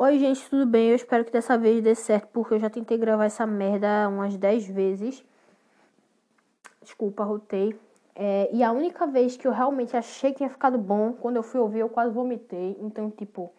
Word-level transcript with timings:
Oi, 0.00 0.16
gente, 0.16 0.48
tudo 0.48 0.64
bem? 0.64 0.90
Eu 0.90 0.94
espero 0.94 1.24
que 1.24 1.32
dessa 1.32 1.58
vez 1.58 1.82
dê 1.82 1.92
certo, 1.92 2.28
porque 2.28 2.54
eu 2.54 2.60
já 2.60 2.70
tentei 2.70 2.96
gravar 2.96 3.24
essa 3.24 3.44
merda 3.44 4.08
umas 4.08 4.36
10 4.36 4.64
vezes. 4.68 5.24
Desculpa, 6.80 7.24
rotei. 7.24 7.76
É, 8.14 8.48
e 8.52 8.62
a 8.62 8.70
única 8.70 9.08
vez 9.08 9.36
que 9.36 9.44
eu 9.44 9.50
realmente 9.50 9.96
achei 9.96 10.30
que 10.30 10.36
tinha 10.36 10.48
ficado 10.48 10.78
bom, 10.78 11.14
quando 11.14 11.34
eu 11.34 11.42
fui 11.42 11.58
ouvir, 11.58 11.80
eu 11.80 11.88
quase 11.88 12.14
vomitei. 12.14 12.78
Então, 12.80 13.10
tipo, 13.10 13.52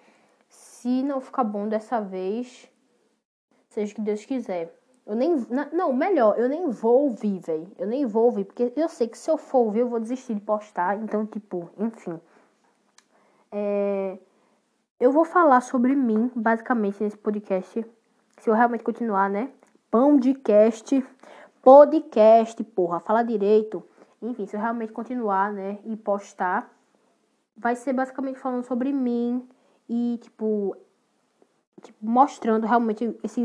se 0.47 1.03
não 1.03 1.19
ficar 1.19 1.43
bom 1.43 1.67
dessa 1.67 1.99
vez, 1.99 2.71
seja 3.67 3.91
o 3.91 3.95
que 3.95 4.01
Deus 4.01 4.23
quiser. 4.23 4.73
Eu 5.05 5.17
nem. 5.17 5.45
Não, 5.73 5.91
melhor, 5.91 6.39
eu 6.39 6.47
nem 6.47 6.69
vou 6.69 7.01
ouvir, 7.01 7.39
velho. 7.39 7.69
Eu 7.77 7.85
nem 7.85 8.05
vou 8.05 8.23
ouvir, 8.23 8.45
porque 8.45 8.71
eu 8.77 8.87
sei 8.87 9.09
que 9.09 9.17
se 9.17 9.29
eu 9.29 9.37
for 9.37 9.65
ouvir, 9.65 9.79
eu 9.79 9.89
vou 9.89 9.99
desistir 9.99 10.35
de 10.35 10.41
postar. 10.41 11.03
Então, 11.03 11.25
tipo, 11.25 11.69
enfim. 11.77 12.17
É, 13.51 14.17
eu 14.99 15.11
vou 15.11 15.23
falar 15.23 15.61
sobre 15.61 15.95
mim, 15.95 16.29
basicamente, 16.35 17.01
nesse 17.01 17.17
podcast. 17.17 17.85
Se 18.37 18.49
eu 18.49 18.53
realmente 18.53 18.83
continuar, 18.83 19.29
né? 19.29 19.49
Pão 19.89 20.17
de 20.17 20.33
cast. 20.33 21.05
Podcast, 21.61 22.61
porra, 22.63 22.99
fala 22.99 23.23
direito. 23.23 23.81
Enfim, 24.21 24.45
se 24.45 24.57
eu 24.57 24.59
realmente 24.59 24.91
continuar, 24.91 25.53
né? 25.53 25.79
E 25.85 25.95
postar, 25.95 26.69
vai 27.55 27.75
ser 27.75 27.93
basicamente 27.93 28.39
falando 28.39 28.65
sobre 28.65 28.91
mim 28.91 29.47
e, 29.87 30.19
tipo, 30.21 30.75
tipo 31.81 31.97
mostrando 32.01 32.67
realmente 32.67 33.17
esse, 33.23 33.41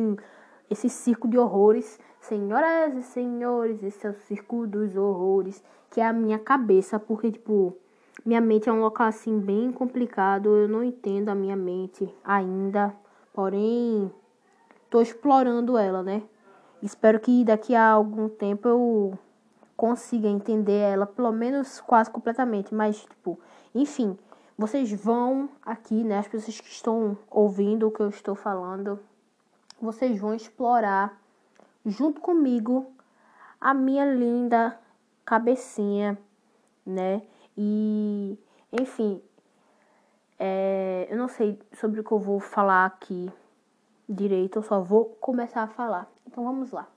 esse 0.68 0.88
circo 0.88 1.28
de 1.28 1.38
horrores. 1.38 2.00
Senhoras 2.20 2.96
e 2.96 3.02
senhores, 3.02 3.82
esse 3.82 4.04
é 4.04 4.10
o 4.10 4.14
circo 4.14 4.66
dos 4.66 4.96
horrores, 4.96 5.62
que 5.90 6.00
é 6.00 6.06
a 6.06 6.12
minha 6.12 6.38
cabeça, 6.38 6.98
porque, 6.98 7.30
tipo, 7.30 7.76
minha 8.24 8.40
mente 8.40 8.68
é 8.68 8.72
um 8.72 8.80
local 8.80 9.06
assim 9.06 9.38
bem 9.38 9.70
complicado. 9.70 10.48
Eu 10.56 10.68
não 10.68 10.82
entendo 10.82 11.28
a 11.28 11.34
minha 11.34 11.56
mente 11.56 12.12
ainda. 12.24 12.94
Porém, 13.32 14.10
tô 14.88 15.00
explorando 15.00 15.76
ela, 15.76 16.02
né? 16.02 16.22
Espero 16.82 17.20
que 17.20 17.44
daqui 17.44 17.74
a 17.74 17.90
algum 17.90 18.28
tempo 18.28 18.68
eu 18.68 19.18
consiga 19.76 20.28
entender 20.28 20.78
ela, 20.78 21.06
pelo 21.06 21.32
menos 21.32 21.80
quase 21.80 22.10
completamente. 22.10 22.74
Mas, 22.74 23.02
tipo, 23.02 23.38
enfim, 23.74 24.16
vocês 24.56 24.92
vão 24.92 25.48
aqui, 25.64 26.04
né? 26.04 26.18
As 26.18 26.28
pessoas 26.28 26.60
que 26.60 26.68
estão 26.68 27.18
ouvindo 27.30 27.88
o 27.88 27.90
que 27.90 28.00
eu 28.00 28.08
estou 28.08 28.34
falando, 28.34 29.00
vocês 29.80 30.18
vão 30.20 30.34
explorar 30.34 31.20
junto 31.84 32.20
comigo 32.20 32.86
a 33.60 33.74
minha 33.74 34.04
linda 34.04 34.78
cabecinha, 35.24 36.16
né? 36.86 37.22
E, 37.56 38.38
enfim, 38.72 39.22
é, 40.38 41.06
eu 41.10 41.16
não 41.16 41.28
sei 41.28 41.58
sobre 41.72 42.00
o 42.00 42.04
que 42.04 42.12
eu 42.12 42.18
vou 42.18 42.40
falar 42.40 42.86
aqui 42.86 43.30
direito, 44.08 44.58
eu 44.58 44.62
só 44.62 44.80
vou 44.80 45.16
começar 45.20 45.62
a 45.62 45.68
falar. 45.68 46.10
Então 46.26 46.44
vamos 46.44 46.70
lá. 46.70 46.88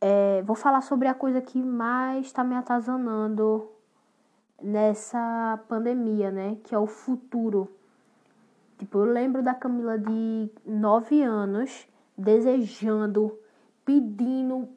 É, 0.00 0.42
vou 0.42 0.54
falar 0.54 0.80
sobre 0.82 1.08
a 1.08 1.14
coisa 1.14 1.40
que 1.40 1.60
mais 1.62 2.26
está 2.26 2.44
me 2.44 2.54
atazanando 2.54 3.68
nessa 4.62 5.58
pandemia, 5.68 6.30
né? 6.30 6.56
Que 6.64 6.74
é 6.74 6.78
o 6.78 6.86
futuro. 6.86 7.68
Tipo, 8.78 8.98
eu 8.98 9.04
lembro 9.06 9.42
da 9.42 9.54
Camila 9.54 9.98
de 9.98 10.50
9 10.64 11.22
anos 11.22 11.88
desejando, 12.16 13.36
pedindo 13.84 14.68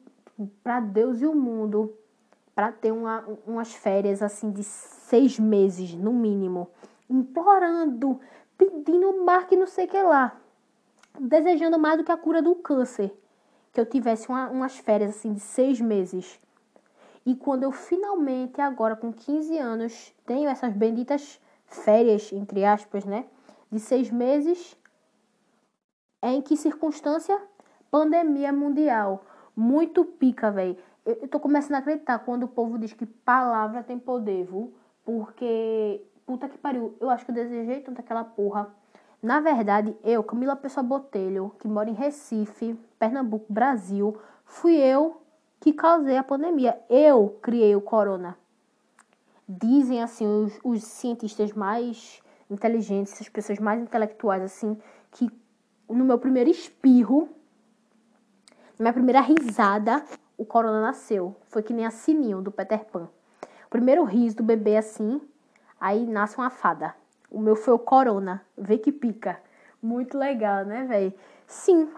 para 0.62 0.80
Deus 0.80 1.20
e 1.20 1.26
o 1.26 1.34
mundo 1.34 1.92
para 2.54 2.70
ter 2.70 2.92
uma, 2.92 3.24
umas 3.46 3.72
férias 3.72 4.22
assim 4.22 4.50
de 4.50 4.62
seis 4.62 5.38
meses 5.38 5.94
no 5.94 6.12
mínimo, 6.12 6.68
implorando, 7.08 8.20
pedindo 8.56 9.24
mar 9.24 9.46
que 9.46 9.56
não 9.56 9.66
sei 9.66 9.86
o 9.86 9.88
que 9.88 10.02
lá, 10.02 10.36
desejando 11.18 11.78
mais 11.78 11.98
do 11.98 12.04
que 12.04 12.12
a 12.12 12.16
cura 12.16 12.42
do 12.42 12.54
câncer, 12.54 13.12
que 13.72 13.80
eu 13.80 13.86
tivesse 13.86 14.28
uma, 14.28 14.48
umas 14.50 14.78
férias 14.78 15.10
assim 15.10 15.32
de 15.32 15.40
seis 15.40 15.80
meses. 15.80 16.38
E 17.24 17.34
quando 17.34 17.62
eu 17.62 17.72
finalmente, 17.72 18.60
agora 18.60 18.96
com 18.96 19.12
15 19.12 19.56
anos, 19.56 20.12
tenho 20.26 20.48
essas 20.48 20.72
benditas 20.72 21.40
férias, 21.66 22.32
entre 22.32 22.64
aspas, 22.64 23.04
né? 23.04 23.24
De 23.70 23.78
seis 23.78 24.10
meses, 24.10 24.76
em 26.22 26.42
que 26.42 26.56
circunstância? 26.56 27.40
Pandemia 27.90 28.52
mundial. 28.52 29.24
Muito 29.56 30.04
pica, 30.04 30.50
velho. 30.50 30.76
Eu, 31.04 31.26
tô 31.26 31.40
começando 31.40 31.74
a 31.74 31.78
acreditar 31.78 32.20
quando 32.20 32.44
o 32.44 32.48
povo 32.48 32.78
diz 32.78 32.92
que 32.92 33.04
palavra 33.04 33.82
tem 33.82 33.98
poder, 33.98 34.44
viu? 34.44 34.72
Porque, 35.04 36.00
puta 36.24 36.48
que 36.48 36.56
pariu, 36.56 36.96
eu 37.00 37.10
acho 37.10 37.24
que 37.24 37.32
eu 37.32 37.34
desejei 37.34 37.80
tanto 37.80 38.00
aquela 38.00 38.22
porra. 38.22 38.72
Na 39.20 39.40
verdade, 39.40 39.96
eu, 40.04 40.22
Camila 40.22 40.54
Pessoa 40.54 40.84
Botelho, 40.84 41.54
que 41.58 41.66
mora 41.66 41.90
em 41.90 41.92
Recife, 41.92 42.78
Pernambuco, 43.00 43.52
Brasil, 43.52 44.16
fui 44.44 44.76
eu 44.76 45.20
que 45.58 45.72
causei 45.72 46.16
a 46.16 46.22
pandemia. 46.22 46.80
Eu 46.88 47.36
criei 47.42 47.74
o 47.74 47.80
corona. 47.80 48.36
Dizem 49.48 50.02
assim 50.02 50.26
os, 50.26 50.58
os 50.62 50.84
cientistas 50.84 51.52
mais 51.52 52.22
inteligentes, 52.48 53.20
as 53.20 53.28
pessoas 53.28 53.58
mais 53.58 53.80
intelectuais 53.80 54.42
assim, 54.42 54.78
que 55.10 55.28
no 55.88 56.04
meu 56.04 56.18
primeiro 56.18 56.48
espirro, 56.48 57.28
na 58.78 58.84
minha 58.84 58.92
primeira 58.92 59.20
risada, 59.20 60.04
o 60.42 60.46
corona 60.46 60.80
nasceu. 60.80 61.36
Foi 61.48 61.62
que 61.62 61.72
nem 61.72 61.86
a 61.86 61.90
sininho 61.90 62.42
do 62.42 62.50
Peter 62.50 62.84
Pan. 62.84 63.08
O 63.66 63.70
primeiro 63.70 64.04
riso 64.04 64.36
do 64.36 64.42
bebê 64.42 64.76
assim, 64.76 65.20
aí 65.80 66.04
nasce 66.06 66.36
uma 66.36 66.50
fada. 66.50 66.94
O 67.30 67.40
meu 67.40 67.56
foi 67.56 67.72
o 67.72 67.78
corona. 67.78 68.44
Vê 68.58 68.76
que 68.76 68.92
pica. 68.92 69.40
Muito 69.80 70.18
legal, 70.18 70.64
né, 70.64 70.84
velho? 70.84 71.14
Sim, 71.46 71.88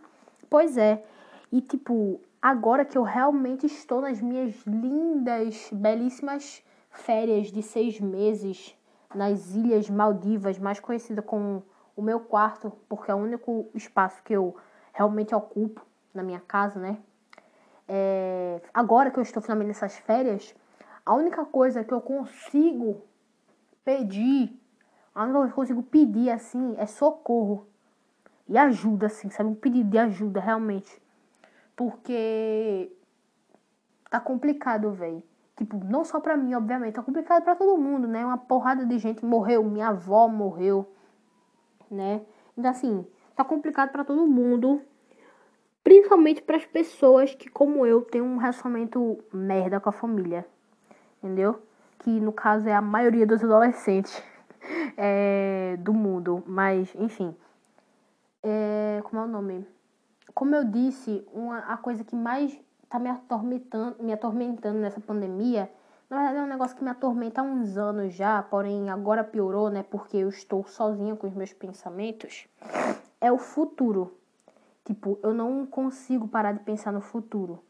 pois 0.49 0.77
é. 0.77 1.05
E 1.50 1.60
tipo, 1.60 2.21
agora 2.41 2.84
que 2.84 2.97
eu 2.97 3.03
realmente 3.03 3.66
estou 3.66 4.00
nas 4.00 4.21
minhas 4.21 4.55
lindas, 4.66 5.69
belíssimas 5.72 6.62
férias 6.91 7.50
de 7.50 7.62
seis 7.62 7.99
meses 7.99 8.76
nas 9.15 9.55
Ilhas 9.55 9.88
Maldivas, 9.91 10.59
mais 10.59 10.78
conhecida 10.81 11.22
como 11.22 11.65
o 11.97 12.03
meu 12.03 12.21
quarto, 12.21 12.72
porque 12.88 13.11
é 13.11 13.15
o 13.15 13.19
único 13.19 13.69
espaço 13.75 14.22
que 14.22 14.32
eu 14.32 14.56
realmente 14.93 15.34
ocupo 15.34 15.84
na 16.12 16.22
minha 16.22 16.41
casa, 16.41 16.78
né? 16.78 16.99
É, 17.89 18.61
agora 18.72 19.11
que 19.11 19.19
eu 19.19 19.22
estou 19.22 19.43
finalmente 19.43 19.69
nessas 19.69 19.97
férias, 19.99 20.55
a 21.05 21.15
única 21.15 21.45
coisa 21.45 21.84
que 21.84 21.93
eu 21.93 22.00
consigo 22.00 23.03
pedir, 23.84 24.59
a 25.15 25.25
única 25.25 25.39
coisa 25.39 25.49
que 25.49 25.53
eu 25.53 25.62
consigo 25.62 25.83
pedir 25.83 26.31
assim 26.31 26.75
é 26.78 26.87
socorro 26.87 27.67
e 28.49 28.59
ajuda, 28.59 29.06
assim, 29.06 29.31
sabe? 29.31 29.50
Um 29.50 29.55
pedido 29.55 29.91
de 29.91 29.99
ajuda 29.99 30.41
realmente, 30.41 31.00
porque 31.77 32.93
tá 34.11 34.21
complicado, 34.21 34.93
velho. 34.93 35.23
Tipo, 35.56 35.77
não 35.84 36.05
só 36.05 36.21
pra 36.21 36.37
mim, 36.37 36.55
obviamente, 36.55 36.94
tá 36.94 37.03
complicado 37.03 37.44
pra 37.44 37.55
todo 37.55 37.78
mundo, 37.78 38.09
né? 38.09 38.25
Uma 38.25 38.39
porrada 38.39 38.84
de 38.84 38.99
gente 38.99 39.25
morreu, 39.25 39.62
minha 39.62 39.89
avó 39.89 40.27
morreu, 40.27 40.93
né? 41.91 42.23
Então, 42.56 42.71
assim, 42.71 43.06
tá 43.37 43.44
complicado 43.44 43.91
pra 43.91 44.05
todo 44.05 44.27
mundo. 44.27 44.83
Principalmente 45.84 46.41
para 46.41 46.56
as 46.56 46.65
pessoas 46.65 47.34
que, 47.34 47.50
como 47.50 47.84
eu, 47.84 48.00
têm 48.00 48.22
um 48.22 48.39
relacionamento 48.39 49.22
merda 49.31 49.78
com 49.78 49.91
a 49.91 49.93
família. 49.93 50.47
Entendeu? 51.22 51.62
Que 51.99 52.19
no 52.19 52.33
caso 52.33 52.67
é 52.67 52.75
a 52.75 52.81
maioria 52.81 53.27
dos 53.27 53.45
adolescentes 53.45 54.23
é, 54.97 55.77
do 55.78 55.93
mundo. 55.93 56.43
Mas, 56.47 56.94
enfim. 56.94 57.37
É, 58.43 59.03
como 59.05 59.21
é 59.21 59.25
o 59.27 59.28
nome? 59.28 59.67
Como 60.33 60.55
eu 60.55 60.65
disse, 60.65 61.23
uma, 61.33 61.59
a 61.59 61.77
coisa 61.77 62.03
que 62.03 62.17
mais 62.17 62.59
tá 62.89 62.99
me 62.99 63.11
atormentando, 63.11 64.03
me 64.03 64.12
atormentando 64.12 64.78
nessa 64.78 65.00
pandemia, 65.00 65.71
na 66.09 66.17
verdade 66.17 66.39
é 66.39 66.43
um 66.43 66.47
negócio 66.47 66.77
que 66.77 66.84
me 66.84 66.91
atormenta 66.91 67.41
há 67.41 67.44
uns 67.44 67.77
anos 67.77 68.15
já, 68.15 68.43
porém 68.43 68.89
agora 68.89 69.23
piorou, 69.23 69.69
né? 69.69 69.83
Porque 69.83 70.17
eu 70.17 70.28
estou 70.31 70.65
sozinha 70.67 71.15
com 71.15 71.27
os 71.27 71.34
meus 71.34 71.53
pensamentos. 71.53 72.47
É 73.20 73.31
o 73.31 73.38
futuro 73.38 74.17
Tipo, 74.84 75.19
eu 75.22 75.32
não 75.32 75.66
consigo 75.66 76.28
parar 76.28 76.52
de 76.52 76.60
pensar 76.60 76.92
no 76.92 77.00
futuro. 77.00 77.62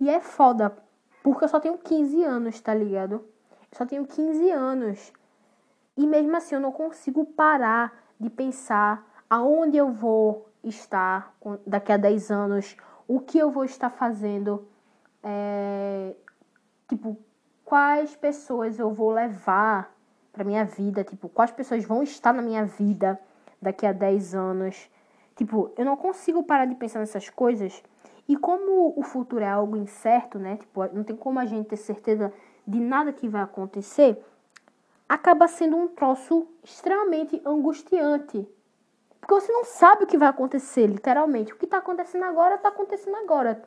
E 0.00 0.08
é 0.08 0.20
foda, 0.20 0.76
porque 1.22 1.44
eu 1.44 1.48
só 1.48 1.58
tenho 1.58 1.78
15 1.78 2.22
anos, 2.22 2.60
tá 2.60 2.72
ligado? 2.72 3.14
Eu 3.72 3.78
só 3.78 3.86
tenho 3.86 4.06
15 4.06 4.50
anos. 4.50 5.12
E 5.96 6.06
mesmo 6.06 6.36
assim 6.36 6.54
eu 6.54 6.60
não 6.60 6.72
consigo 6.72 7.24
parar 7.24 7.92
de 8.18 8.30
pensar 8.30 9.04
aonde 9.28 9.76
eu 9.76 9.90
vou 9.90 10.48
estar 10.62 11.34
daqui 11.66 11.92
a 11.92 11.96
10 11.96 12.30
anos, 12.30 12.76
o 13.06 13.20
que 13.20 13.38
eu 13.38 13.50
vou 13.50 13.64
estar 13.64 13.90
fazendo, 13.90 14.66
é, 15.22 16.14
tipo, 16.88 17.18
quais 17.64 18.14
pessoas 18.16 18.78
eu 18.78 18.92
vou 18.92 19.10
levar 19.10 19.92
para 20.32 20.44
minha 20.44 20.64
vida, 20.64 21.04
tipo, 21.04 21.28
quais 21.28 21.50
pessoas 21.50 21.84
vão 21.84 22.02
estar 22.02 22.32
na 22.32 22.42
minha 22.42 22.64
vida 22.64 23.18
daqui 23.60 23.86
a 23.86 23.92
10 23.92 24.34
anos. 24.34 24.90
Tipo, 25.36 25.72
eu 25.76 25.84
não 25.84 25.96
consigo 25.96 26.42
parar 26.42 26.66
de 26.66 26.74
pensar 26.74 27.00
nessas 27.00 27.28
coisas. 27.28 27.82
E 28.28 28.36
como 28.36 28.94
o 28.96 29.02
futuro 29.02 29.44
é 29.44 29.48
algo 29.48 29.76
incerto, 29.76 30.38
né? 30.38 30.56
Tipo, 30.56 30.86
não 30.92 31.04
tem 31.04 31.16
como 31.16 31.38
a 31.38 31.44
gente 31.44 31.68
ter 31.68 31.76
certeza 31.76 32.32
de 32.66 32.80
nada 32.80 33.12
que 33.12 33.28
vai 33.28 33.42
acontecer, 33.42 34.24
acaba 35.08 35.46
sendo 35.46 35.76
um 35.76 35.88
troço 35.88 36.46
extremamente 36.62 37.40
angustiante. 37.44 38.48
Porque 39.20 39.34
você 39.34 39.52
não 39.52 39.64
sabe 39.64 40.04
o 40.04 40.06
que 40.06 40.18
vai 40.18 40.28
acontecer, 40.28 40.86
literalmente. 40.86 41.52
O 41.52 41.56
que 41.56 41.66
tá 41.66 41.78
acontecendo 41.78 42.24
agora, 42.24 42.58
tá 42.58 42.68
acontecendo 42.68 43.16
agora. 43.16 43.62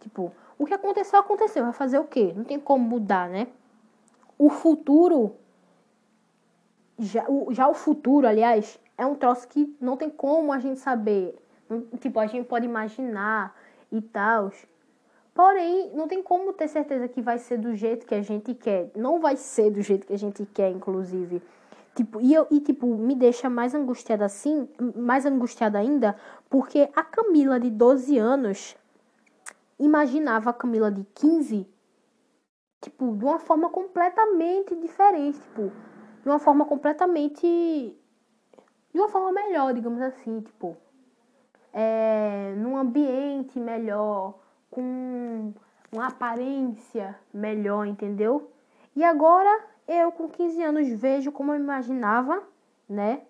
Tipo, 0.00 0.32
o 0.58 0.66
que 0.66 0.74
aconteceu, 0.74 1.18
aconteceu. 1.18 1.64
Vai 1.64 1.72
fazer 1.72 1.98
o 1.98 2.04
quê? 2.04 2.32
Não 2.36 2.44
tem 2.44 2.60
como 2.60 2.84
mudar, 2.84 3.28
né? 3.28 3.48
O 4.38 4.50
futuro. 4.50 5.34
Já 6.98 7.24
o, 7.28 7.52
já 7.54 7.68
o 7.68 7.74
futuro, 7.74 8.26
aliás, 8.26 8.78
é 8.98 9.06
um 9.06 9.14
troço 9.14 9.46
que 9.48 9.74
não 9.80 9.96
tem 9.96 10.10
como 10.10 10.52
a 10.52 10.58
gente 10.58 10.80
saber. 10.80 11.34
Tipo, 12.00 12.18
a 12.18 12.26
gente 12.26 12.46
pode 12.46 12.66
imaginar 12.66 13.54
e 13.90 14.02
tal. 14.02 14.52
Porém, 15.32 15.92
não 15.94 16.08
tem 16.08 16.20
como 16.20 16.52
ter 16.52 16.66
certeza 16.66 17.06
que 17.06 17.22
vai 17.22 17.38
ser 17.38 17.58
do 17.58 17.72
jeito 17.74 18.04
que 18.04 18.14
a 18.14 18.22
gente 18.22 18.52
quer. 18.54 18.90
Não 18.96 19.20
vai 19.20 19.36
ser 19.36 19.70
do 19.70 19.80
jeito 19.80 20.04
que 20.04 20.12
a 20.12 20.18
gente 20.18 20.44
quer, 20.46 20.68
inclusive. 20.70 21.40
Tipo, 21.94 22.20
e, 22.20 22.34
eu, 22.34 22.46
e 22.50 22.60
tipo, 22.60 22.86
me 22.96 23.14
deixa 23.14 23.48
mais 23.48 23.74
angustiada 23.74 24.24
assim, 24.24 24.68
mais 24.96 25.26
angustiada 25.26 25.78
ainda, 25.78 26.16
porque 26.48 26.88
a 26.94 27.02
Camila 27.02 27.58
de 27.58 27.70
12 27.70 28.18
anos 28.18 28.76
imaginava 29.78 30.50
a 30.50 30.52
Camila 30.52 30.90
de 30.90 31.04
15, 31.14 31.66
tipo, 32.80 33.16
de 33.16 33.24
uma 33.24 33.38
forma 33.38 33.68
completamente 33.68 34.76
diferente, 34.76 35.40
tipo, 35.40 35.72
de 36.22 36.28
uma 36.28 36.38
forma 36.38 36.64
completamente. 36.64 37.96
De 38.92 38.98
uma 38.98 39.08
forma 39.08 39.32
melhor, 39.32 39.72
digamos 39.74 40.00
assim, 40.00 40.40
tipo, 40.40 40.76
é, 41.72 42.54
num 42.56 42.76
ambiente 42.76 43.58
melhor, 43.58 44.34
com 44.70 45.52
uma 45.92 46.08
aparência 46.08 47.18
melhor, 47.32 47.86
entendeu? 47.86 48.50
E 48.94 49.04
agora 49.04 49.64
eu, 49.86 50.12
com 50.12 50.28
15 50.28 50.62
anos, 50.62 50.88
vejo 50.88 51.32
como 51.32 51.52
eu 51.52 51.56
imaginava, 51.56 52.42
né? 52.88 53.22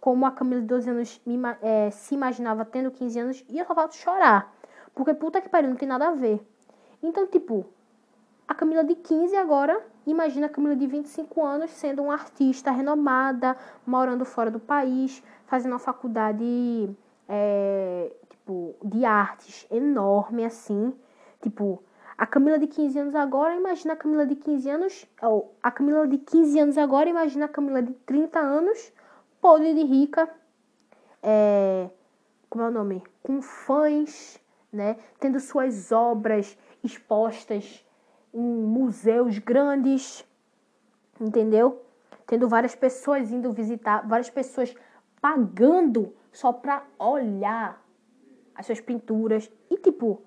Como 0.00 0.24
a 0.24 0.30
Camila 0.30 0.60
de 0.60 0.66
12 0.68 0.90
anos 0.90 1.20
me, 1.26 1.36
é, 1.62 1.90
se 1.90 2.14
imaginava 2.14 2.64
tendo 2.64 2.90
15 2.90 3.18
anos, 3.18 3.44
e 3.48 3.58
eu 3.58 3.66
só 3.66 3.74
falta 3.74 3.94
chorar. 3.94 4.54
Porque 4.94 5.14
puta 5.14 5.40
que 5.40 5.48
pariu, 5.48 5.70
não 5.70 5.76
tem 5.76 5.88
nada 5.88 6.08
a 6.08 6.12
ver. 6.12 6.40
Então, 7.02 7.26
tipo, 7.26 7.66
a 8.46 8.54
Camila 8.54 8.84
de 8.84 8.94
15 8.94 9.36
agora, 9.36 9.84
imagina 10.06 10.46
a 10.46 10.48
Camila 10.48 10.76
de 10.76 10.86
25 10.86 11.44
anos 11.44 11.70
sendo 11.70 12.02
uma 12.04 12.14
artista 12.14 12.70
renomada, 12.70 13.56
morando 13.86 14.24
fora 14.24 14.50
do 14.50 14.60
país, 14.60 15.22
fazendo 15.46 15.72
uma 15.72 15.78
faculdade 15.78 16.90
é, 17.28 18.12
tipo, 18.30 18.74
de 18.84 19.04
artes 19.04 19.66
enorme, 19.70 20.44
assim. 20.44 20.94
Tipo, 21.42 21.82
a 22.16 22.26
Camila 22.26 22.58
de 22.58 22.66
15 22.66 22.98
anos 22.98 23.14
agora, 23.14 23.54
imagina 23.54 23.94
a 23.94 23.96
Camila 23.96 24.26
de 24.26 24.36
15 24.36 24.70
anos. 24.70 25.06
Ou 25.22 25.54
a 25.62 25.70
Camila 25.70 26.06
de 26.06 26.18
15 26.18 26.58
anos 26.60 26.78
agora, 26.78 27.08
imagina 27.08 27.46
a 27.46 27.48
Camila 27.48 27.82
de 27.82 27.92
30 27.92 28.38
anos, 28.38 28.92
podre 29.40 29.74
de 29.74 29.84
rica. 29.84 30.28
É, 31.22 31.90
como 32.48 32.64
é 32.64 32.68
o 32.68 32.70
nome? 32.70 33.02
Com 33.22 33.42
fãs 33.42 34.40
né? 34.76 34.96
Tendo 35.18 35.40
suas 35.40 35.90
obras 35.90 36.56
expostas 36.84 37.84
em 38.36 38.40
museus 38.40 39.38
grandes, 39.38 40.22
entendeu? 41.18 41.82
Tendo 42.26 42.46
várias 42.46 42.74
pessoas 42.74 43.32
indo 43.32 43.50
visitar, 43.50 44.06
várias 44.06 44.28
pessoas 44.28 44.74
pagando 45.22 46.14
só 46.30 46.52
para 46.52 46.84
olhar 46.98 47.82
as 48.54 48.66
suas 48.66 48.78
pinturas. 48.78 49.50
E 49.70 49.78
tipo, 49.78 50.20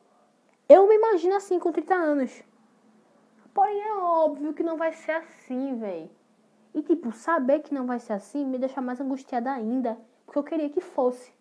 eu 0.68 0.88
me 0.88 0.96
imagino 0.96 1.36
assim 1.36 1.60
com 1.60 1.72
30 1.72 1.94
anos. 1.94 2.44
Porém, 3.54 3.80
é 3.80 3.94
óbvio 3.94 4.54
que 4.54 4.64
não 4.64 4.76
vai 4.76 4.92
ser 4.92 5.12
assim, 5.12 5.78
velho. 5.78 6.10
E 6.74 6.82
tipo, 6.82 7.12
saber 7.12 7.60
que 7.60 7.74
não 7.74 7.86
vai 7.86 8.00
ser 8.00 8.14
assim 8.14 8.44
me 8.44 8.58
deixa 8.58 8.82
mais 8.82 9.00
angustiada 9.00 9.52
ainda, 9.52 10.00
porque 10.26 10.40
eu 10.40 10.44
queria 10.44 10.70
que 10.70 10.82
fosse. 10.82 11.32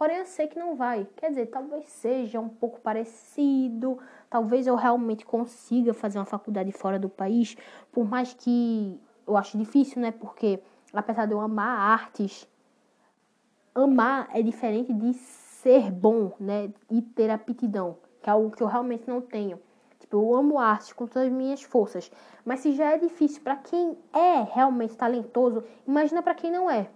Porém, 0.00 0.16
eu 0.16 0.24
sei 0.24 0.48
que 0.48 0.58
não 0.58 0.76
vai. 0.76 1.06
Quer 1.14 1.28
dizer, 1.28 1.46
talvez 1.48 1.86
seja 1.90 2.40
um 2.40 2.48
pouco 2.48 2.80
parecido, 2.80 3.98
talvez 4.30 4.66
eu 4.66 4.74
realmente 4.74 5.26
consiga 5.26 5.92
fazer 5.92 6.18
uma 6.18 6.24
faculdade 6.24 6.72
fora 6.72 6.98
do 6.98 7.10
país, 7.10 7.54
por 7.92 8.08
mais 8.08 8.32
que 8.32 8.98
eu 9.26 9.36
acho 9.36 9.58
difícil, 9.58 10.00
né? 10.00 10.10
Porque 10.10 10.62
apesar 10.90 11.26
de 11.26 11.34
eu 11.34 11.40
amar 11.42 11.78
artes, 11.78 12.48
amar 13.74 14.30
é 14.32 14.40
diferente 14.40 14.90
de 14.90 15.12
ser 15.12 15.90
bom, 15.90 16.32
né? 16.40 16.72
E 16.90 17.02
ter 17.02 17.28
aptidão, 17.28 17.98
que 18.22 18.30
é 18.30 18.32
algo 18.32 18.50
que 18.52 18.62
eu 18.62 18.68
realmente 18.68 19.06
não 19.06 19.20
tenho. 19.20 19.60
Tipo, 19.98 20.16
eu 20.16 20.34
amo 20.34 20.58
arte 20.58 20.94
com 20.94 21.06
todas 21.06 21.28
as 21.28 21.30
minhas 21.30 21.62
forças, 21.62 22.10
mas 22.42 22.60
se 22.60 22.72
já 22.72 22.92
é 22.92 22.96
difícil 22.96 23.42
para 23.42 23.56
quem 23.56 23.98
é 24.14 24.46
realmente 24.50 24.96
talentoso, 24.96 25.62
imagina 25.86 26.22
para 26.22 26.34
quem 26.34 26.50
não 26.50 26.70
é. 26.70 26.88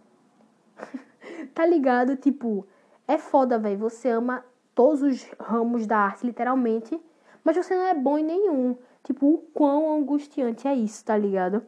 tá 1.54 1.66
ligado? 1.66 2.16
Tipo, 2.16 2.66
é 3.06 3.18
foda, 3.18 3.58
velho. 3.58 3.78
Você 3.78 4.08
ama 4.08 4.44
todos 4.74 5.02
os 5.02 5.24
ramos 5.38 5.86
da 5.86 5.98
arte, 5.98 6.26
literalmente, 6.26 7.00
mas 7.42 7.56
você 7.56 7.74
não 7.76 7.84
é 7.84 7.94
bom 7.94 8.18
em 8.18 8.24
nenhum. 8.24 8.76
Tipo, 9.02 9.26
o 9.26 9.38
quão 9.52 9.94
angustiante 9.96 10.66
é 10.66 10.74
isso, 10.74 11.04
tá 11.04 11.16
ligado? 11.16 11.62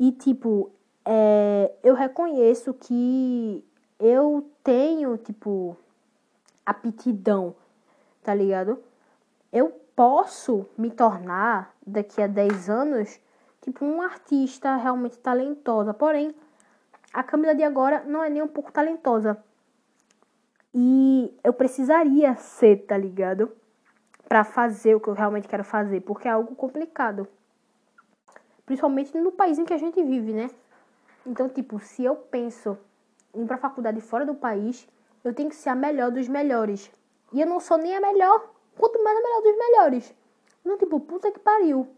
E, 0.00 0.10
tipo, 0.10 0.70
é, 1.04 1.70
eu 1.82 1.94
reconheço 1.94 2.72
que 2.74 3.64
eu 4.00 4.50
tenho, 4.64 5.16
tipo, 5.18 5.76
aptidão, 6.64 7.54
tá 8.22 8.34
ligado? 8.34 8.82
Eu 9.52 9.70
posso 9.94 10.66
me 10.78 10.90
tornar, 10.90 11.74
daqui 11.86 12.22
a 12.22 12.26
10 12.26 12.70
anos, 12.70 13.20
tipo, 13.60 13.84
um 13.84 14.00
artista 14.00 14.74
realmente 14.76 15.18
talentosa. 15.18 15.92
Porém, 15.92 16.34
a 17.12 17.22
Camila 17.22 17.54
de 17.54 17.62
agora 17.62 18.02
não 18.06 18.24
é 18.24 18.30
nem 18.30 18.42
um 18.42 18.48
pouco 18.48 18.72
talentosa. 18.72 19.36
E 20.74 21.38
eu 21.44 21.52
precisaria 21.52 22.34
ser, 22.36 22.86
tá 22.86 22.96
ligado? 22.96 23.52
Para 24.28 24.44
fazer 24.44 24.94
o 24.94 25.00
que 25.00 25.08
eu 25.08 25.14
realmente 25.14 25.46
quero 25.46 25.64
fazer, 25.64 26.00
porque 26.00 26.26
é 26.26 26.30
algo 26.30 26.54
complicado. 26.54 27.28
Principalmente 28.64 29.16
no 29.18 29.32
país 29.32 29.58
em 29.58 29.64
que 29.64 29.74
a 29.74 29.78
gente 29.78 30.02
vive, 30.02 30.32
né? 30.32 30.50
Então, 31.26 31.48
tipo, 31.48 31.78
se 31.78 32.04
eu 32.04 32.16
penso 32.16 32.78
em 33.34 33.42
ir 33.42 33.46
pra 33.46 33.58
faculdade 33.58 34.00
fora 34.00 34.24
do 34.24 34.34
país, 34.34 34.88
eu 35.22 35.34
tenho 35.34 35.50
que 35.50 35.56
ser 35.56 35.68
a 35.68 35.74
melhor 35.74 36.10
dos 36.10 36.26
melhores. 36.26 36.90
E 37.32 37.40
eu 37.40 37.46
não 37.46 37.60
sou 37.60 37.76
nem 37.76 37.94
a 37.94 38.00
melhor, 38.00 38.50
quanto 38.76 39.02
mais 39.02 39.18
a 39.18 39.22
melhor 39.22 39.42
dos 39.42 39.56
melhores. 39.56 40.14
Não, 40.64 40.78
tipo, 40.78 40.98
puta 41.00 41.30
que 41.30 41.38
pariu. 41.38 41.88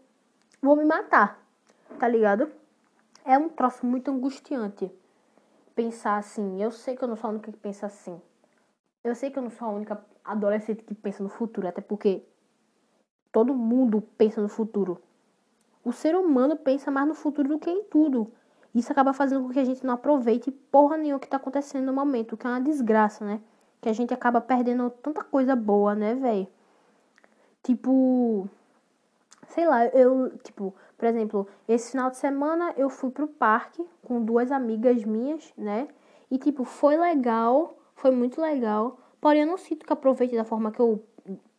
Vou 0.61 0.75
me 0.75 0.85
matar, 0.85 1.39
tá 1.99 2.07
ligado? 2.07 2.51
É 3.23 3.37
um 3.37 3.49
troço 3.49 3.85
muito 3.85 4.11
angustiante 4.11 4.91
pensar 5.75 6.17
assim. 6.17 6.61
Eu 6.61 6.71
sei 6.71 6.95
que 6.95 7.03
eu 7.03 7.07
não 7.07 7.15
sou 7.15 7.29
a 7.29 7.31
única 7.31 7.51
que 7.51 7.57
pensa 7.57 7.85
assim. 7.85 8.21
Eu 9.05 9.13
sei 9.13 9.29
que 9.29 9.37
eu 9.37 9.43
não 9.43 9.51
sou 9.51 9.67
a 9.67 9.71
única 9.71 10.03
adolescente 10.23 10.83
que 10.83 10.95
pensa 10.95 11.21
no 11.21 11.29
futuro, 11.29 11.67
até 11.67 11.79
porque 11.79 12.23
todo 13.31 13.53
mundo 13.53 14.01
pensa 14.17 14.41
no 14.41 14.49
futuro. 14.49 14.99
O 15.83 15.93
ser 15.93 16.15
humano 16.15 16.57
pensa 16.57 16.89
mais 16.89 17.07
no 17.07 17.13
futuro 17.13 17.49
do 17.49 17.59
que 17.59 17.69
em 17.69 17.83
tudo. 17.83 18.31
Isso 18.73 18.91
acaba 18.91 19.13
fazendo 19.13 19.43
com 19.43 19.53
que 19.53 19.59
a 19.59 19.63
gente 19.63 19.85
não 19.85 19.93
aproveite 19.93 20.49
porra 20.49 20.97
nenhuma 20.97 21.19
que 21.19 21.27
tá 21.27 21.37
acontecendo 21.37 21.85
no 21.85 21.93
momento, 21.93 22.35
que 22.35 22.47
é 22.47 22.49
uma 22.49 22.59
desgraça, 22.59 23.23
né? 23.23 23.39
Que 23.79 23.89
a 23.89 23.93
gente 23.93 24.11
acaba 24.11 24.41
perdendo 24.41 24.89
tanta 24.89 25.23
coisa 25.23 25.55
boa, 25.55 25.93
né, 25.93 26.15
velho? 26.15 26.47
Tipo, 27.61 28.49
sei 29.49 29.67
lá, 29.67 29.85
eu, 29.85 30.35
tipo, 30.39 30.73
por 30.97 31.05
exemplo, 31.05 31.47
esse 31.67 31.91
final 31.91 32.09
de 32.09 32.17
semana 32.17 32.73
eu 32.75 32.89
fui 32.89 33.11
pro 33.11 33.27
parque 33.27 33.85
com 34.01 34.25
duas 34.25 34.51
amigas 34.51 35.03
minhas, 35.03 35.53
né? 35.55 35.87
E 36.31 36.39
tipo, 36.39 36.63
foi 36.63 36.97
legal 36.97 37.77
foi 37.95 38.11
muito 38.11 38.39
legal. 38.39 38.99
Porém, 39.25 39.41
eu 39.41 39.47
não 39.47 39.57
sinto 39.57 39.87
que 39.87 39.91
aproveite 39.91 40.35
da 40.35 40.43
forma 40.43 40.71
que 40.71 40.79
eu 40.79 41.03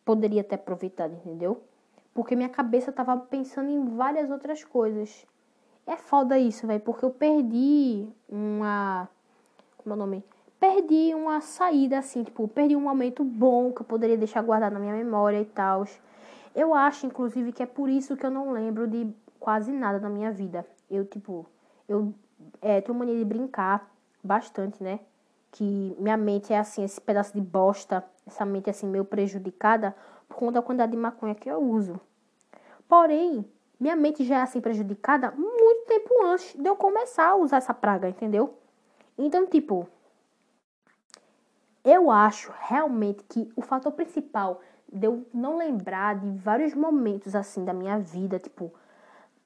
poderia 0.05 0.41
ter 0.41 0.55
aproveitado, 0.55 1.11
entendeu? 1.15 1.61
Porque 2.13 2.33
minha 2.33 2.47
cabeça 2.47 2.93
tava 2.93 3.17
pensando 3.17 3.69
em 3.69 3.83
várias 3.93 4.31
outras 4.31 4.63
coisas. 4.63 5.27
É 5.85 5.97
foda 5.97 6.39
isso, 6.39 6.65
velho, 6.65 6.79
porque 6.79 7.03
eu 7.03 7.09
perdi 7.09 8.07
uma. 8.29 9.09
Como 9.79 9.93
é 9.93 9.97
o 9.97 9.99
nome? 9.99 10.23
Perdi 10.57 11.13
uma 11.13 11.41
saída 11.41 11.99
assim, 11.99 12.23
tipo, 12.23 12.47
perdi 12.47 12.73
um 12.73 12.79
momento 12.79 13.21
bom 13.21 13.73
que 13.73 13.81
eu 13.81 13.85
poderia 13.85 14.15
deixar 14.15 14.41
guardado 14.43 14.71
na 14.71 14.79
minha 14.79 14.95
memória 14.95 15.41
e 15.41 15.45
tal. 15.45 15.83
Eu 16.55 16.73
acho, 16.73 17.05
inclusive, 17.05 17.51
que 17.51 17.61
é 17.61 17.65
por 17.65 17.89
isso 17.89 18.15
que 18.15 18.25
eu 18.25 18.31
não 18.31 18.53
lembro 18.53 18.87
de 18.87 19.13
quase 19.41 19.73
nada 19.73 19.99
na 19.99 20.09
minha 20.09 20.31
vida. 20.31 20.65
Eu, 20.89 21.03
tipo, 21.03 21.45
eu 21.85 22.13
é, 22.61 22.79
tenho 22.79 22.97
mania 22.97 23.17
de 23.17 23.25
brincar 23.25 23.93
bastante, 24.23 24.81
né? 24.81 25.01
Que 25.57 25.95
minha 25.97 26.15
mente 26.15 26.53
é 26.53 26.59
assim, 26.59 26.83
esse 26.83 27.01
pedaço 27.01 27.33
de 27.33 27.41
bosta, 27.41 28.03
essa 28.27 28.45
mente 28.45 28.69
assim 28.69 28.85
meio 28.85 29.03
prejudicada 29.03 29.95
por 30.29 30.37
conta 30.37 30.53
da 30.53 30.61
quantidade 30.61 30.91
de 30.91 30.97
maconha 30.97 31.33
que 31.33 31.49
eu 31.49 31.59
uso. 31.59 31.99
Porém, 32.87 33.43
minha 33.79 33.95
mente 33.95 34.23
já 34.23 34.37
é 34.37 34.41
assim 34.43 34.61
prejudicada 34.61 35.31
muito 35.31 35.87
tempo 35.87 36.13
antes 36.25 36.53
de 36.55 36.69
eu 36.69 36.75
começar 36.75 37.29
a 37.29 37.35
usar 37.35 37.57
essa 37.57 37.73
praga, 37.73 38.07
entendeu? 38.07 38.55
Então, 39.17 39.47
tipo, 39.47 39.87
eu 41.83 42.11
acho 42.11 42.53
realmente 42.59 43.23
que 43.23 43.51
o 43.55 43.63
fator 43.63 43.91
principal 43.93 44.61
de 44.93 45.07
eu 45.07 45.25
não 45.33 45.57
lembrar 45.57 46.19
de 46.19 46.29
vários 46.37 46.75
momentos 46.75 47.33
assim 47.33 47.65
da 47.65 47.73
minha 47.73 47.97
vida, 47.97 48.37
tipo, 48.37 48.71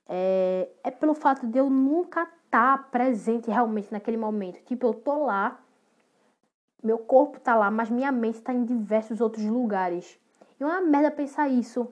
é, 0.09 0.67
é 0.83 0.91
pelo 0.91 1.13
fato 1.13 1.47
de 1.47 1.57
eu 1.57 1.69
nunca 1.69 2.23
estar 2.23 2.77
tá 2.79 2.83
presente 2.91 3.49
realmente 3.49 3.93
naquele 3.93 4.17
momento. 4.17 4.61
Tipo, 4.65 4.87
eu 4.87 4.93
tô 4.93 5.23
lá 5.23 5.57
Meu 6.83 6.97
corpo 6.97 7.39
tá 7.39 7.55
lá, 7.55 7.69
mas 7.69 7.89
minha 7.89 8.11
mente 8.11 8.41
tá 8.41 8.53
em 8.53 8.65
diversos 8.65 9.21
outros 9.21 9.45
lugares. 9.45 10.19
E 10.59 10.63
é 10.63 10.65
uma 10.65 10.81
merda 10.81 11.11
pensar 11.11 11.47
isso. 11.47 11.87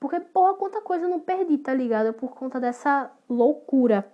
Porque, 0.00 0.18
porra, 0.20 0.54
quanta 0.54 0.80
coisa 0.80 1.04
eu 1.04 1.08
não 1.08 1.20
perdi, 1.20 1.58
tá 1.58 1.72
ligado? 1.72 2.12
Por 2.12 2.30
conta 2.30 2.58
dessa 2.58 3.10
loucura. 3.28 4.10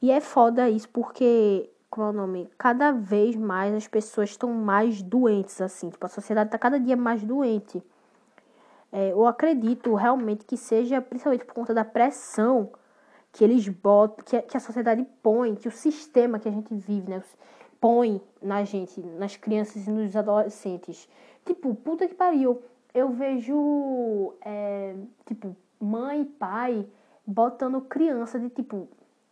E 0.00 0.10
é 0.10 0.20
foda 0.20 0.68
isso, 0.68 0.88
porque, 0.88 1.70
qual 1.88 2.08
é 2.08 2.10
o 2.10 2.12
nome? 2.12 2.50
Cada 2.58 2.92
vez 2.92 3.36
mais 3.36 3.74
as 3.74 3.86
pessoas 3.86 4.30
estão 4.30 4.52
mais 4.52 5.02
doentes, 5.02 5.60
assim. 5.60 5.90
Tipo, 5.90 6.06
a 6.06 6.08
sociedade 6.08 6.50
tá 6.50 6.58
cada 6.58 6.80
dia 6.80 6.96
mais 6.96 7.22
doente. 7.22 7.82
É, 8.90 9.12
eu 9.12 9.26
acredito 9.26 9.94
realmente 9.94 10.44
que 10.44 10.56
seja, 10.56 11.00
principalmente 11.00 11.44
por 11.44 11.54
conta 11.54 11.74
da 11.74 11.84
pressão 11.84 12.70
que 13.32 13.44
eles 13.44 13.68
botam, 13.68 14.24
que, 14.24 14.40
que 14.42 14.56
a 14.56 14.60
sociedade 14.60 15.06
põe, 15.22 15.54
que 15.54 15.68
o 15.68 15.70
sistema 15.70 16.38
que 16.38 16.48
a 16.48 16.52
gente 16.52 16.74
vive, 16.74 17.10
né? 17.10 17.22
Põe 17.86 18.20
na 18.42 18.64
gente, 18.64 19.00
nas 19.00 19.36
crianças 19.36 19.86
e 19.86 19.90
nos 19.92 20.16
adolescentes. 20.16 21.08
Tipo, 21.44 21.72
puta 21.72 22.08
que 22.08 22.16
pariu. 22.16 22.60
Eu 22.92 23.10
vejo, 23.10 24.34
é, 24.44 24.96
tipo, 25.24 25.54
mãe 25.80 26.22
e 26.22 26.24
pai 26.24 26.84
botando 27.24 27.80
criança 27.82 28.40
de, 28.40 28.50
tipo, 28.50 28.88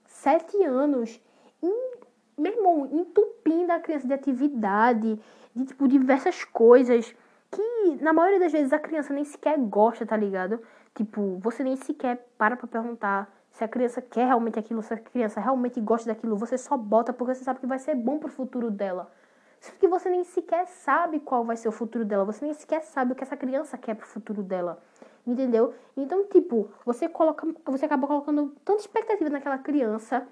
sete 0.07 0.63
anos 0.63 1.21
em, 1.61 1.95
meu 2.39 2.53
irmão, 2.53 2.89
entupindo 2.93 3.73
a 3.73 3.81
criança 3.81 4.07
de 4.07 4.15
atividade, 4.15 5.21
de, 5.53 5.65
tipo, 5.65 5.89
diversas 5.89 6.45
coisas 6.45 7.13
que, 7.51 7.97
na 8.01 8.13
maioria 8.13 8.39
das 8.39 8.53
vezes, 8.53 8.73
a 8.73 8.79
criança 8.79 9.13
nem 9.13 9.25
sequer 9.25 9.59
gosta, 9.59 10.07
tá 10.07 10.17
ligado? 10.17 10.61
Tipo, 10.95 11.41
você 11.41 11.65
nem 11.65 11.75
sequer 11.75 12.25
para 12.39 12.57
pra 12.57 12.69
perguntar 12.69 13.29
se 13.55 13.63
a 13.63 13.69
criança 13.69 14.03
quer 14.03 14.27
realmente 14.27 14.59
aquilo, 14.59 14.83
se 14.83 14.93
a 14.93 14.97
criança 14.97 15.41
realmente 15.41 15.81
gosta 15.81 16.09
daquilo, 16.09 16.37
você 16.37 16.59
só 16.59 16.77
bota 16.77 17.13
porque 17.13 17.37
você 17.37 17.45
sabe 17.45 17.61
que 17.61 17.67
vai 17.67 17.79
ser 17.79 17.95
bom 17.95 18.19
pro 18.19 18.29
futuro 18.29 18.69
dela. 18.69 19.13
Porque 19.61 19.87
você 19.87 20.11
nem 20.11 20.25
sequer 20.25 20.67
sabe 20.67 21.21
qual 21.21 21.45
vai 21.45 21.57
ser 21.57 21.69
o 21.69 21.73
futuro 21.73 22.05
dela, 22.05 22.25
você 22.25 22.45
nem 22.45 22.53
sequer 22.53 22.83
sabe 22.83 23.13
o 23.13 23.15
que 23.15 23.23
essa 23.23 23.37
criança 23.37 23.79
quer 23.79 23.95
pro 23.95 24.09
futuro 24.09 24.43
dela. 24.43 24.83
Entendeu? 25.25 25.73
Então, 25.97 26.25
tipo, 26.25 26.69
você 26.85 27.09
coloca, 27.09 27.47
você 27.65 27.87
acaba 27.87 28.09
colocando 28.09 28.53
tanta 28.65 28.81
expectativa 28.81 29.31
naquela 29.31 29.59
criança, 29.59 30.27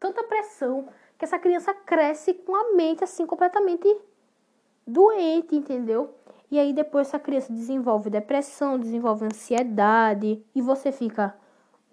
tanta 0.00 0.24
pressão, 0.24 0.88
que 1.16 1.24
essa 1.24 1.38
criança 1.38 1.72
cresce 1.72 2.34
com 2.34 2.56
a 2.56 2.74
mente 2.74 3.04
assim 3.04 3.24
completamente 3.24 3.88
doente, 4.84 5.54
entendeu? 5.54 6.12
E 6.50 6.58
aí 6.58 6.72
depois 6.72 7.06
essa 7.06 7.20
criança 7.20 7.52
desenvolve 7.52 8.10
depressão, 8.10 8.80
desenvolve 8.80 9.26
ansiedade 9.26 10.44
e 10.52 10.60
você 10.60 10.90
fica, 10.90 11.34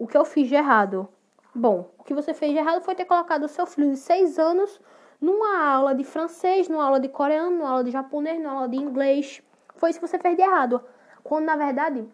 o 0.00 0.06
que 0.06 0.16
eu 0.16 0.24
fiz 0.24 0.48
de 0.48 0.54
errado? 0.54 1.06
Bom, 1.54 1.90
o 1.98 2.04
que 2.04 2.14
você 2.14 2.32
fez 2.32 2.52
de 2.52 2.58
errado 2.58 2.80
foi 2.80 2.94
ter 2.94 3.04
colocado 3.04 3.44
o 3.44 3.48
seu 3.48 3.66
filho 3.66 3.90
de 3.90 3.98
seis 3.98 4.38
anos 4.38 4.80
numa 5.20 5.62
aula 5.62 5.94
de 5.94 6.04
francês, 6.04 6.70
numa 6.70 6.82
aula 6.82 6.98
de 6.98 7.10
coreano, 7.10 7.58
numa 7.58 7.68
aula 7.68 7.84
de 7.84 7.90
japonês, 7.90 8.40
numa 8.40 8.54
aula 8.54 8.68
de 8.68 8.78
inglês. 8.78 9.42
Foi 9.74 9.90
isso 9.90 10.00
que 10.00 10.08
você 10.08 10.18
fez 10.18 10.36
de 10.36 10.42
errado. 10.42 10.82
Quando 11.22 11.44
na 11.44 11.54
verdade, 11.54 12.08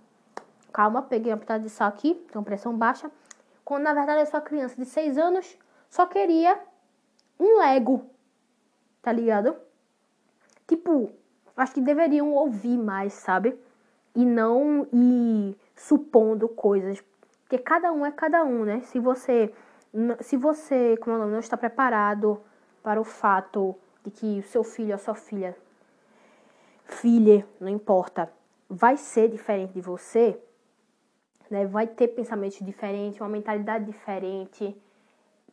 calma, 0.73 1.01
peguei 1.01 1.33
uma 1.33 1.39
pitada 1.39 1.63
de 1.63 1.71
sal 1.71 1.87
aqui, 1.87 2.15
tem 2.33 2.43
pressão 2.43 2.77
baixa. 2.77 3.09
Quando 3.65 3.85
na 3.85 3.95
verdade 3.95 4.23
a 4.23 4.27
sua 4.27 4.41
criança 4.41 4.75
de 4.75 4.85
seis 4.85 5.17
anos 5.17 5.57
só 5.89 6.07
queria 6.07 6.59
um 7.39 7.61
Lego, 7.61 8.11
tá 9.01 9.13
ligado? 9.13 9.55
Tipo, 10.67 11.13
acho 11.57 11.75
que 11.75 11.81
deveriam 11.81 12.33
ouvir 12.33 12.77
mais, 12.77 13.13
sabe? 13.13 13.57
E 14.13 14.25
não 14.25 14.89
ir 14.93 15.57
supondo 15.77 16.49
coisas 16.49 17.01
porque 17.47 17.59
cada 17.59 17.93
um 17.93 18.05
é 18.05 18.11
cada 18.11 18.45
um, 18.45 18.65
né? 18.65 18.81
Se 18.81 18.99
você, 18.99 19.55
se 20.21 20.37
você, 20.37 20.97
como 20.97 21.15
é 21.15 21.19
nome, 21.21 21.33
não 21.33 21.39
está 21.39 21.57
preparado 21.57 22.41
para 22.83 23.01
o 23.01 23.05
fato 23.05 23.77
de 24.05 24.11
que 24.11 24.41
o 24.41 24.43
seu 24.43 24.65
filho 24.65 24.93
ou 24.93 24.99
sua 24.99 25.15
filha, 25.15 25.57
filha, 26.85 27.47
não 27.61 27.69
importa, 27.69 28.33
vai 28.69 28.97
ser 28.97 29.29
diferente 29.29 29.75
de 29.75 29.81
você, 29.81 30.37
né? 31.49 31.65
Vai 31.67 31.87
ter 31.87 32.09
pensamentos 32.09 32.59
diferentes, 32.59 33.21
uma 33.21 33.29
mentalidade 33.29 33.85
diferente 33.85 34.77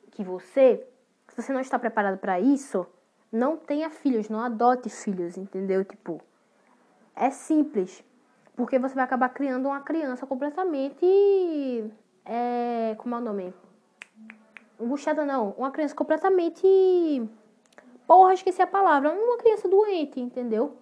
que 0.10 0.24
você. 0.24 0.84
Se 1.30 1.40
você 1.40 1.54
não 1.54 1.62
está 1.62 1.78
preparado 1.78 2.18
para 2.18 2.40
isso, 2.40 2.88
não 3.32 3.56
tenha 3.56 3.92
filhos, 3.92 4.30
não 4.30 4.40
adote 4.40 4.90
filhos, 4.90 5.38
entendeu? 5.38 5.86
Tipo, 5.86 6.20
é 7.16 7.30
simples. 7.30 8.04
Porque 8.56 8.78
você 8.78 8.94
vai 8.94 9.04
acabar 9.04 9.30
criando 9.30 9.68
uma 9.68 9.82
criança 9.82 10.26
completamente. 10.28 11.06
É, 12.26 12.96
como 12.98 13.16
é 13.16 13.18
o 13.18 13.22
nome? 13.22 13.54
Angustiada 14.80 15.26
não. 15.26 15.52
Uma 15.58 15.72
criança 15.72 15.96
completamente. 15.96 16.68
Porra, 18.06 18.34
esqueci 18.34 18.62
a 18.62 18.68
palavra. 18.68 19.12
Uma 19.12 19.38
criança 19.38 19.68
doente, 19.68 20.20
entendeu? 20.20 20.78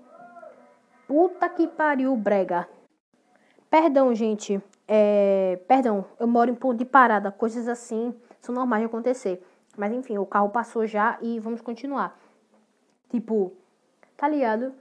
Puta 1.07 1.47
que 1.49 1.67
pariu, 1.67 2.15
brega. 2.15 2.67
Perdão, 3.69 4.13
gente. 4.13 4.61
É, 4.87 5.57
perdão, 5.67 6.03
eu 6.19 6.27
moro 6.27 6.51
em 6.51 6.55
ponto 6.55 6.77
de 6.77 6.85
parada. 6.85 7.31
Coisas 7.31 7.67
assim 7.67 8.13
são 8.41 8.53
normais 8.53 8.81
de 8.81 8.87
acontecer. 8.87 9.41
Mas 9.77 9.93
enfim, 9.93 10.17
o 10.17 10.25
carro 10.25 10.49
passou 10.49 10.85
já 10.85 11.17
e 11.21 11.39
vamos 11.39 11.61
continuar. 11.61 12.19
Tipo, 13.09 13.53
tá 14.17 14.27
ligado? 14.27 14.73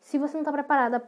Se 0.00 0.16
você 0.16 0.36
não 0.36 0.44
tá 0.44 0.52
preparada 0.52 1.02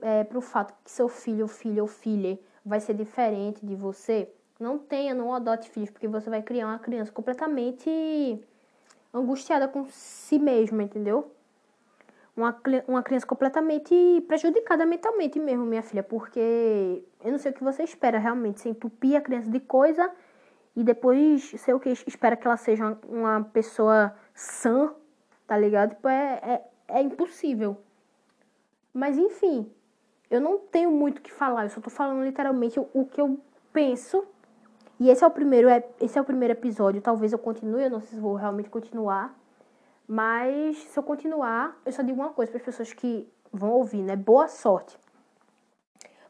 é, 0.00 0.24
para 0.24 0.38
o 0.38 0.40
fato 0.40 0.74
que 0.84 0.90
seu 0.90 1.08
filho, 1.08 1.46
filho 1.46 1.82
ou 1.82 1.88
filha 1.88 2.38
vai 2.64 2.80
ser 2.80 2.94
diferente 2.94 3.64
de 3.64 3.74
você, 3.74 4.32
não 4.58 4.78
tenha, 4.78 5.14
não 5.14 5.34
adote 5.34 5.68
filhos, 5.68 5.90
porque 5.90 6.06
você 6.06 6.30
vai 6.30 6.42
criar 6.42 6.66
uma 6.66 6.78
criança 6.78 7.10
completamente 7.10 8.40
angustiada 9.12 9.68
com 9.68 9.86
si 9.90 10.38
mesma, 10.38 10.82
entendeu? 10.82 11.30
Uma, 12.34 12.58
uma 12.88 13.02
criança 13.02 13.26
completamente 13.26 14.24
prejudicada 14.26 14.86
mentalmente 14.86 15.38
mesmo, 15.38 15.66
minha 15.66 15.82
filha, 15.82 16.02
porque 16.02 17.04
eu 17.22 17.30
não 17.30 17.38
sei 17.38 17.50
o 17.52 17.54
que 17.54 17.62
você 17.62 17.82
espera 17.82 18.18
realmente, 18.18 18.60
se 18.60 18.68
entupir 18.68 19.16
a 19.16 19.20
criança 19.20 19.50
de 19.50 19.60
coisa 19.60 20.10
e 20.74 20.82
depois 20.82 21.50
ser 21.58 21.74
o 21.74 21.80
que 21.80 21.90
espera 21.90 22.36
que 22.36 22.46
ela 22.46 22.56
seja 22.56 22.84
uma, 22.84 23.00
uma 23.06 23.44
pessoa 23.44 24.14
sã, 24.34 24.94
tá 25.46 25.58
ligado? 25.58 25.90
Tipo, 25.90 26.08
é, 26.08 26.40
é, 26.42 26.62
é 26.88 27.02
impossível. 27.02 27.76
Mas 28.92 29.16
enfim, 29.16 29.70
eu 30.30 30.40
não 30.40 30.58
tenho 30.58 30.90
muito 30.90 31.18
o 31.18 31.22
que 31.22 31.32
falar, 31.32 31.64
eu 31.64 31.70
só 31.70 31.80
tô 31.80 31.90
falando 31.90 32.24
literalmente 32.24 32.80
o, 32.80 33.04
que 33.06 33.20
eu 33.20 33.38
penso. 33.72 34.24
E 34.98 35.08
esse 35.08 35.24
é 35.24 35.26
o 35.26 35.30
primeiro, 35.30 35.68
esse 36.00 36.18
é 36.18 36.20
o 36.20 36.24
primeiro 36.24 36.52
episódio. 36.52 37.00
Talvez 37.00 37.32
eu 37.32 37.38
continue, 37.38 37.84
eu 37.84 37.90
não 37.90 38.00
sei 38.00 38.10
se 38.10 38.20
vou 38.20 38.34
realmente 38.34 38.70
continuar. 38.70 39.38
Mas 40.06 40.76
se 40.76 40.98
eu 40.98 41.02
continuar, 41.02 41.80
eu 41.84 41.92
só 41.92 42.02
digo 42.02 42.20
uma 42.20 42.30
coisa 42.30 42.50
para 42.50 42.58
as 42.60 42.64
pessoas 42.64 42.92
que 42.92 43.28
vão 43.52 43.70
ouvir, 43.70 44.02
né? 44.02 44.16
Boa 44.16 44.48
sorte. 44.48 44.98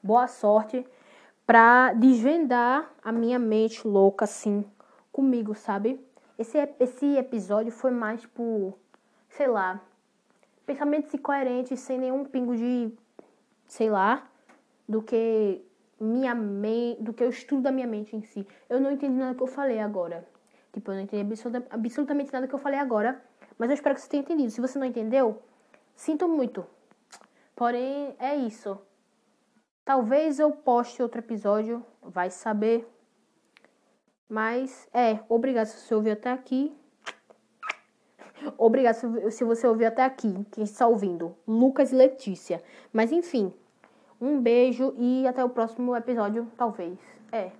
Boa 0.02 0.26
sorte 0.26 0.86
para 1.46 1.92
desvendar 1.92 2.90
a 3.02 3.12
minha 3.12 3.38
mente 3.38 3.86
louca 3.86 4.24
assim 4.24 4.64
comigo, 5.10 5.54
sabe? 5.54 6.04
Esse 6.38 6.58
esse 6.80 7.16
episódio 7.16 7.70
foi 7.70 7.90
mais 7.90 8.24
por, 8.26 8.78
sei 9.28 9.46
lá, 9.46 9.80
pensamentos 10.66 11.12
incoerentes 11.12 11.80
sem 11.80 11.98
nenhum 11.98 12.24
pingo 12.24 12.56
de, 12.56 12.92
sei 13.66 13.90
lá, 13.90 14.28
do 14.88 15.02
que 15.02 15.64
minha 16.00 16.34
mente, 16.34 17.02
do 17.02 17.12
que 17.12 17.24
o 17.24 17.28
estudo 17.28 17.62
da 17.62 17.72
minha 17.72 17.86
mente 17.86 18.16
em 18.16 18.22
si. 18.22 18.46
Eu 18.68 18.80
não 18.80 18.90
entendi 18.90 19.16
nada 19.16 19.34
que 19.34 19.42
eu 19.42 19.46
falei 19.46 19.78
agora. 19.78 20.26
Tipo, 20.72 20.90
eu 20.90 20.96
não 20.96 21.02
entendi 21.02 21.22
absoluta, 21.22 21.66
absolutamente 21.70 22.32
nada 22.32 22.48
que 22.48 22.54
eu 22.54 22.58
falei 22.58 22.78
agora, 22.78 23.22
mas 23.58 23.70
eu 23.70 23.74
espero 23.74 23.94
que 23.94 24.00
você 24.00 24.08
tenha 24.08 24.22
entendido. 24.22 24.50
Se 24.50 24.60
você 24.60 24.78
não 24.78 24.86
entendeu, 24.86 25.42
sinto 25.94 26.26
muito. 26.28 26.66
Porém, 27.54 28.16
é 28.18 28.34
isso. 28.34 28.78
Talvez 29.84 30.38
eu 30.38 30.50
poste 30.50 31.02
outro 31.02 31.20
episódio, 31.20 31.84
vai 32.00 32.30
saber. 32.30 32.88
Mas, 34.28 34.88
é, 34.94 35.20
obrigado 35.28 35.66
se 35.66 35.78
você 35.78 35.94
ouviu 35.94 36.14
até 36.14 36.30
aqui. 36.30 36.74
Obrigada 38.64 39.30
se 39.30 39.44
você 39.44 39.66
ouviu 39.66 39.88
até 39.88 40.04
aqui, 40.04 40.46
quem 40.52 40.64
está 40.64 40.86
ouvindo. 40.86 41.34
Lucas 41.46 41.92
e 41.92 41.96
Letícia. 41.96 42.62
Mas 42.92 43.10
enfim, 43.10 43.52
um 44.20 44.40
beijo 44.40 44.94
e 44.96 45.26
até 45.26 45.44
o 45.44 45.48
próximo 45.48 45.96
episódio, 45.96 46.46
talvez. 46.56 46.96
É. 47.32 47.50